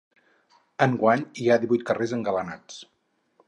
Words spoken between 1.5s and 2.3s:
divuit carrers